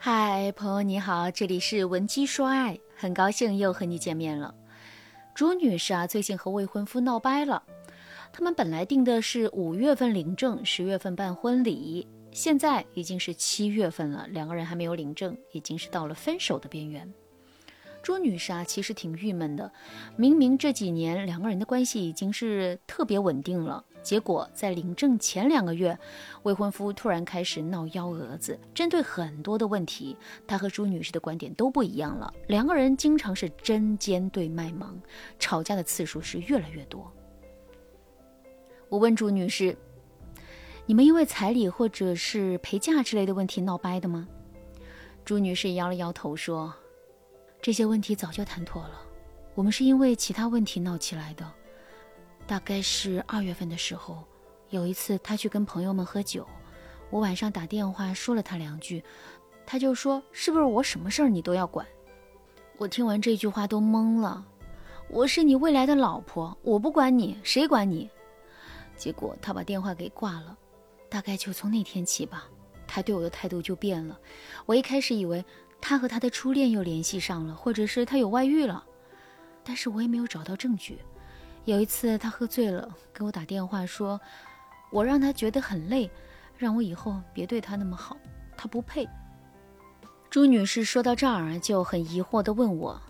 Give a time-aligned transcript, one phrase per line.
[0.00, 4.54] 嗨，朋友你好，这里是文姬说爱，很高兴又和你见面了。
[5.34, 7.60] 朱女士啊，最近和未婚夫闹掰了。
[8.32, 17.12] 他们本来定的是五月份领证，十月份办婚礼，现在已经是七月份了，两个人还没有领证，已经是到了分手的边缘。
[18.02, 19.70] 朱女士啊，其实挺郁闷的，
[20.16, 23.84] 明明这几年两个人的关系已经是特别稳定了。
[24.02, 25.98] 结果在领证前两个月，
[26.44, 30.16] 未婚夫突然开始闹幺蛾子，针对很多的问题，
[30.46, 32.32] 他和朱女士的观点都不一样了。
[32.46, 34.98] 两个人经常是针尖对麦芒，
[35.38, 37.12] 吵架的次数是越来越多。
[38.88, 39.76] 我问朱女士
[40.86, 44.26] ：“你们因为彩礼或者是陪嫁之类的问题闹掰的吗？”
[45.26, 46.72] 朱女士摇了摇头说
[47.60, 49.00] ：“这些问题早就谈妥了，
[49.54, 51.50] 我们是因为其他问题闹起来的。”
[52.46, 54.24] 大概是二月份的时候，
[54.70, 56.46] 有一次他去跟朋友们喝酒，
[57.10, 59.04] 我晚上打电话说了他两句，
[59.66, 61.86] 他就说是不是我什么事儿你都要管？
[62.78, 64.44] 我听完这句话都懵了。
[65.10, 68.08] 我是你未来的老婆，我不管你，谁管你？
[68.96, 70.56] 结果他把电话给挂了。
[71.10, 72.44] 大概就从那天起吧，
[72.86, 74.18] 他对我的态度就变了。
[74.64, 75.44] 我一开始以为
[75.80, 78.84] 他和他的初恋又联系上了，或者是他有外遇了，
[79.64, 80.98] 但是我也没有找到证据。
[81.64, 84.20] 有一次，他喝醉了，给我打电话说，
[84.90, 86.10] 我让他觉得很累，
[86.56, 88.16] 让我以后别对他那么好，
[88.56, 89.08] 他不配。
[90.30, 93.00] 朱女士说到这儿就很疑惑地问我：“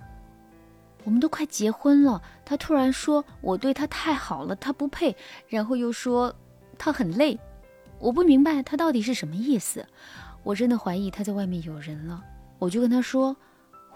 [1.02, 5.16] 我们都快结婚了，他突然说我对他太好了，他不配，
[5.48, 6.32] 然后又说
[6.76, 7.38] 他很累，
[7.98, 9.84] 我不明白他到底是什么意思。
[10.44, 12.24] 我真的怀疑他在外面有人了。”
[12.58, 13.36] 我就跟他说。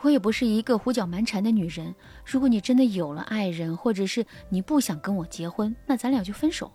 [0.05, 1.95] 我也不是一个胡搅蛮缠的女人。
[2.27, 6.73] 如果你真的有了爱人，或者是你不想跟我结婚，那咱俩就分手。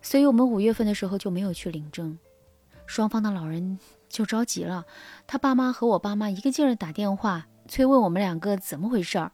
[0.00, 2.18] 所以，我们五月份的时候就没有去领证，
[2.86, 4.86] 双方的老人就着急了。
[5.26, 9.32] 他爸妈和我爸妈一个劲儿打电话催问我们两个怎么回事儿，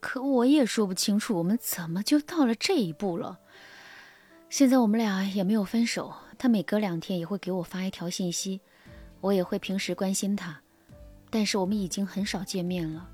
[0.00, 3.38] 可我也说不清楚，我们怎么就到了这一步了。
[4.50, 8.60] 现在我们俩也没有分手，他每隔两天也会给我发一条信息，
[9.20, 10.60] 我也会平时关心他。
[11.30, 13.08] 但是我们已经很少见面了，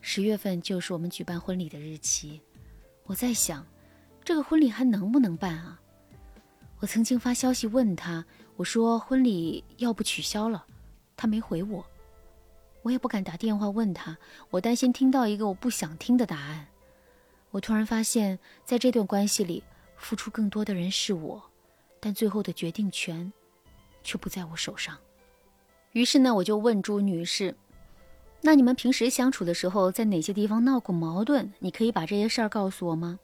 [0.00, 2.40] 十月份就是我们举办婚礼的日期。
[3.04, 3.66] 我在想，
[4.24, 5.80] 这个婚礼还能不能办啊？
[6.78, 8.24] 我曾经发消息问他，
[8.56, 10.64] 我说婚礼要不取消了，
[11.16, 11.84] 他没回我。
[12.82, 14.16] 我也不敢打电话问他，
[14.48, 16.66] 我担心听到一个我不想听的答案。
[17.50, 19.62] 我突然发现，在这段关系里，
[19.96, 21.42] 付出更多的人是我，
[22.00, 23.30] 但最后的决定权，
[24.02, 24.96] 却不在我手上。
[25.92, 27.56] 于是呢，我就问朱女士
[28.42, 31.52] ：“那你们平时相处的时候，在哪些地方闹过矛盾？
[31.58, 33.18] 你可以把这些事儿告诉我吗？”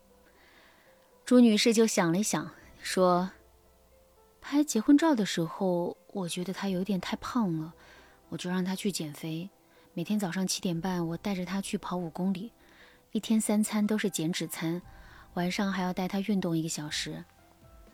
[1.24, 2.50] 朱女士就想了想，
[2.82, 3.30] 说
[4.42, 7.72] ：“拍结婚照的时候，我觉得他有点太胖了，
[8.30, 9.48] 我就让他去减肥。
[9.94, 12.52] 每天早上七点半，我带着他去跑五公里，
[13.12, 14.82] 一天三餐都是减脂餐，
[15.34, 17.24] 晚上还要带他运动一个小时。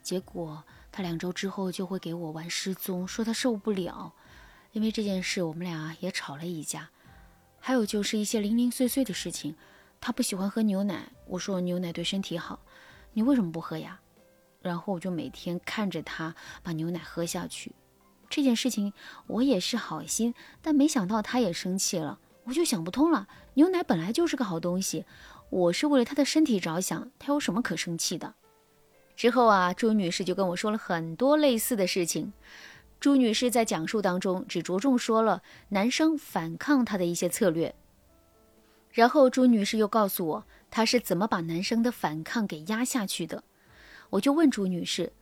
[0.03, 4.15] 结果他两周之后就会给我玩失踪，说他受不了。”
[4.72, 6.88] 因为这件事，我们俩也吵了一架。
[7.60, 9.55] 还有就是一些零零碎碎的事情，
[10.00, 12.59] 他不喜欢喝牛奶，我说牛奶对身体好，
[13.12, 14.00] 你为什么不喝呀？
[14.61, 17.72] 然后我就每天看着他把牛奶喝下去。
[18.31, 18.93] 这件事情
[19.27, 23.28] 我也是好心，但没想到他也生气了，我就想不通了。
[23.55, 25.05] 牛奶本来就是个好东西，
[25.50, 28.34] 我是为了他的身体着想，他有什么可生气的？
[29.15, 32.32] 之后啊，朱女士就跟我说了很多类似的事情。
[33.02, 37.74] 朱女士在讲述当中只着重说了男生反抗她的一些策略，
[38.92, 43.42] 然后朱女士又告诉我她是怎么把男生的反抗给压下去的。
[44.10, 45.12] 我就问朱女士，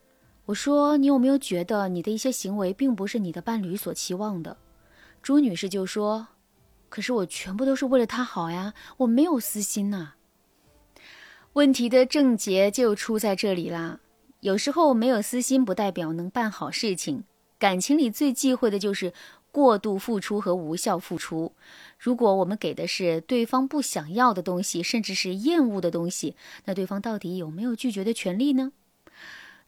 [0.44, 4.58] 我说你有没有觉得你的一些行为并不是你的伴侣所期望的？
[5.22, 6.28] 朱女士就说，
[6.90, 10.12] 可是我全部都是为了他好呀，我没有私心呐。
[11.54, 14.00] 问题的症结就出在这里啦，
[14.40, 17.24] 有时候没有私心不代表能办好事情。
[17.60, 19.12] 感情里最忌讳的就是
[19.52, 21.52] 过度付出和无效付出。
[21.98, 26.34] 如果我们给的是对方不想要的东西，甚至是厌恶的东西，
[26.64, 28.72] 那对方到底有没有拒绝的权利呢？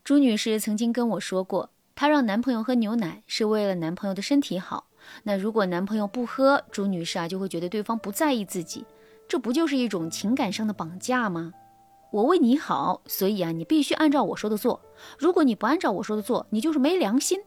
[0.03, 4.87] 朱女士曾经跟我说过，她让男朋友喝牛奶是为了男朋友的身体好。
[5.25, 8.87] 那如果男朋友不喝，朱女士啊就会觉得对方不在意自己，
[9.29, 11.53] 这不就是一种情感上的绑架吗？
[12.11, 14.81] 我为你好，所以啊你必须按照我说的做。
[15.19, 17.41] 如果你不按照我说的做，你就是没良心。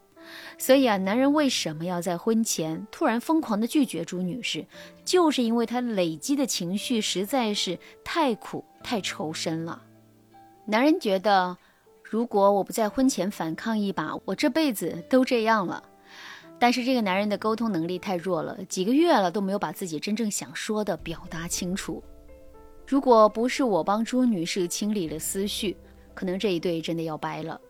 [0.58, 4.64] 所以啊，男人为什么要在婚前突然疯狂的拒绝朱女士，
[5.04, 9.82] 就是因为他累积的情绪实在是太苦太愁身了。
[10.64, 11.56] 男人觉得，
[12.02, 15.82] 如果我不在婚前反抗一把，我这辈子都这样了。
[16.58, 22.02] 但是这个男人的沟通能力太弱了，几个月了都没有把自己真正想说的表达清楚。
[22.86, 25.76] 如果不是我帮朱女士清理了思绪，
[26.14, 27.60] 可能这一对真的要掰了。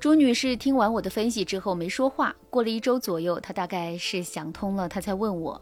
[0.00, 5.60] 朱女士听完我的分析之后没说话，过了一周左右，她大概是想通了，她才问我：“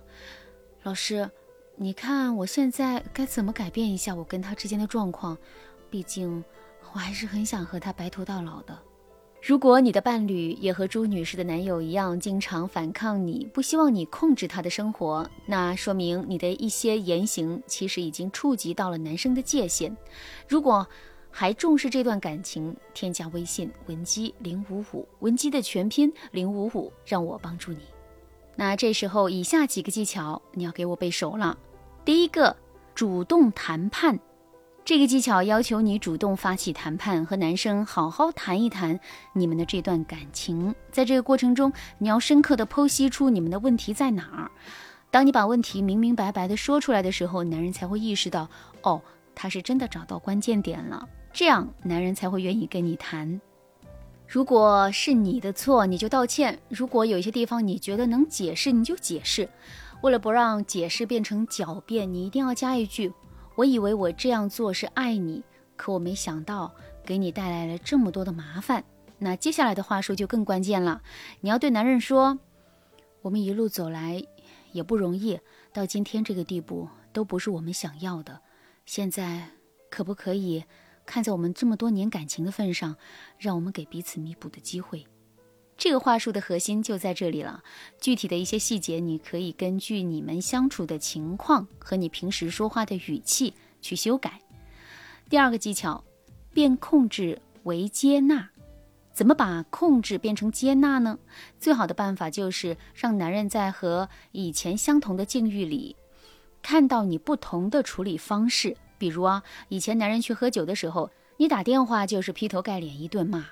[0.85, 1.29] 老师，
[1.75, 5.37] 你看我现在该怎么改变一下我跟他之间的状况？
[5.91, 6.45] 毕竟
[6.93, 8.79] 我还是很想和他白头到老的。”
[9.43, 19.97] 如果你的伴侣也和朱女士的男友一样，经常反抗你，不希望你控制他的生活，那说明你的一些言行其实已经触及到了男生的界限。
[20.47, 20.87] 如果
[21.41, 27.79] 还重视这段感情，添加微信文姬零五五，文姬的全拼零五五，让我帮助你。
[28.57, 31.57] 那这时候，以下几个技巧你要给我背熟了。
[32.05, 32.57] 第一个，
[32.93, 34.19] 主动谈判。
[34.85, 38.99] 这个技巧要求你主动发起谈判，和男生好好谈一谈
[39.33, 40.75] 你们的这段感情。
[40.91, 44.51] 在这个过程中，你要深刻的剖析出你们的问题在哪儿。
[45.13, 48.51] 当你把问题明明白白的说出来的时候，男人才会意识到，
[48.83, 49.01] 哦，
[49.37, 51.09] 他是真的找到关键点了。
[51.33, 53.41] 这样，男人才会愿意跟你谈。
[54.27, 59.49] 如果是你的错，你就道歉；如果有一些地方你觉得能解释，你就解释。
[60.03, 63.13] 为了不让解释变成狡辩，你一定要加一句。
[63.57, 65.43] 我以为我这样做是爱你，
[65.77, 66.73] 可我没想到
[67.05, 68.85] 给你带来了这么多的麻烦。
[69.19, 71.03] 那接下来的话术就更关键了，
[71.41, 72.39] 你要对男人说
[73.23, 74.23] ：“我们一路走来
[74.73, 75.41] 也不容易，
[75.73, 78.41] 到今天这个地步都不是我们想要的。
[78.87, 79.49] 现在
[79.91, 80.63] 可不可以
[81.09, 82.95] 看在我们这么多年感情的份上，
[83.39, 85.07] 让我们给彼此弥补的机会？”
[85.79, 87.63] 这个话术的核心就在这里了，
[87.99, 94.43] 具体的一些细节，你可以根据你们相处的情况和你平时说话的语气去修改。
[95.31, 96.05] 第二个技巧，
[96.53, 98.51] 变控制为接纳。
[99.15, 101.19] 怎么把控制变成接纳呢？
[101.59, 105.97] 最好的办法就是让男人在和以前相同的境遇里，
[106.61, 108.77] 看到你不同的处理方式。
[108.99, 113.47] 比如啊，以前男人去喝酒的时候，你打电话就是劈头盖脸一顿骂。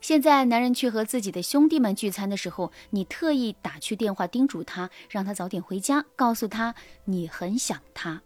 [0.00, 6.74] 现在男人去和自己的兄弟们聚餐的时候，你特意打去电话叮嘱他，让他早点回家，告诉他
[7.04, 8.22] 你很想他。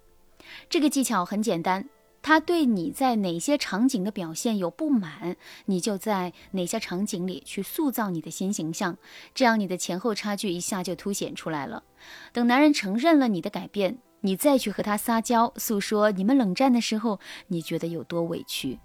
[0.69, 1.89] 这个技巧很简单，
[2.23, 5.37] 他对你在哪些场景的表现有不满，
[5.67, 8.99] 你就在哪些场景里去塑造你的新形象，
[9.33, 11.85] 这样你的前后差距一下就凸显出来了。
[12.33, 18.79] 等男人承认了你的改变，你再去和他撒娇，诉说你们冷战的时候你觉得有多委屈。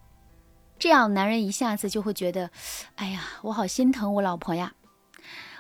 [0.77, 2.49] 这样，男人一下子就会觉得，
[2.95, 4.73] 哎呀，我好心疼我老婆呀！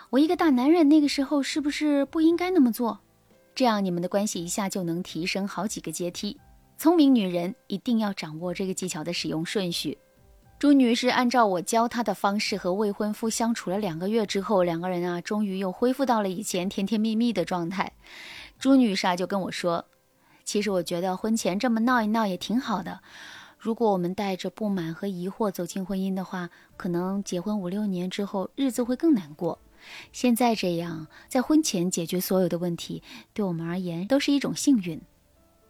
[0.09, 2.99] 我一个大男人，那个时候是不是不应该那么做？
[3.53, 6.37] 这样，你们的关系一下就能提升好几个阶梯。
[6.77, 9.97] 聪明女人一定要掌握这个技巧的使用顺序。
[10.59, 17.93] 朱女士按照我教她的方式和未婚夫相处了两个月之后，两个人啊，终于又恢复到了以前甜甜蜜蜜的状态。
[18.59, 19.85] 朱女士啊，就跟我说
[20.43, 23.01] ：“其实我觉得婚前这么闹一闹也挺好的。”
[23.57, 29.57] 如果我们带着不满和疑惑走进婚姻的话，可能结婚五六年之后日子会更难过。
[30.11, 33.01] 现在这样，在婚前解决所有的问题，
[33.33, 35.01] 对我们而言都是一种幸运。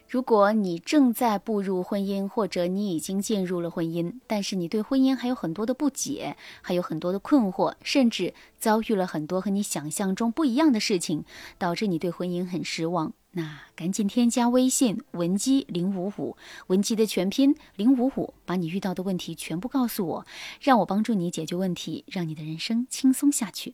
[0.07, 11.25] 如果你正在步入婚姻，或者你已经进入了婚姻，但是你对婚姻还有很多的不解，还有很多的困惑，甚至遭遇了很多和你想象中不一样的事情，
[11.57, 13.13] 导致你对婚姻很失望。
[13.31, 16.37] 那赶紧添加微信文姬零五五，
[16.67, 20.25] 文姬的全拼零五五，把你遇到的问题全部告诉我，
[20.61, 23.73] 让我帮助你解决问题，让你的人生轻松下去。